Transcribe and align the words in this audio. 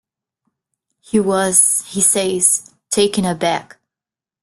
He 1.01 1.19
was, 1.19 1.83
he 1.89 2.01
says, 2.01 2.71
"taken 2.89 3.23
aback." 3.23 3.77